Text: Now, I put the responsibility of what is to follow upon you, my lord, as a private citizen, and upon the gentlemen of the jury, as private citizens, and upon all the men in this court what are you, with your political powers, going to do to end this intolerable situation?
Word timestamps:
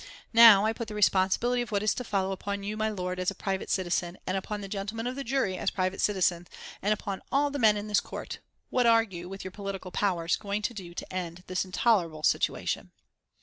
Now, 0.33 0.65
I 0.65 0.73
put 0.73 0.87
the 0.87 0.95
responsibility 0.95 1.61
of 1.61 1.71
what 1.71 1.83
is 1.83 1.93
to 1.93 2.03
follow 2.03 2.31
upon 2.31 2.63
you, 2.63 2.75
my 2.75 2.89
lord, 2.89 3.19
as 3.19 3.29
a 3.29 3.35
private 3.35 3.69
citizen, 3.69 4.17
and 4.25 4.35
upon 4.35 4.61
the 4.61 4.67
gentlemen 4.67 5.05
of 5.05 5.15
the 5.15 5.23
jury, 5.23 5.59
as 5.59 5.69
private 5.69 6.01
citizens, 6.01 6.47
and 6.81 6.91
upon 6.91 7.21
all 7.31 7.51
the 7.51 7.59
men 7.59 7.77
in 7.77 7.87
this 7.87 7.99
court 7.99 8.39
what 8.71 8.87
are 8.87 9.03
you, 9.03 9.29
with 9.29 9.43
your 9.43 9.51
political 9.51 9.91
powers, 9.91 10.37
going 10.37 10.63
to 10.63 10.73
do 10.73 10.95
to 10.95 11.13
end 11.13 11.43
this 11.45 11.65
intolerable 11.65 12.23
situation? 12.23 12.89